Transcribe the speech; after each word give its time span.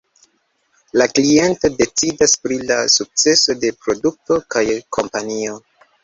La 0.99 1.05
kliento 1.17 1.69
decidas 1.81 2.33
pri 2.45 2.57
la 2.71 2.77
sukceso 2.93 3.55
de 3.65 3.71
produkto 3.83 4.39
kaj 4.55 4.63
kompanio. 4.99 5.59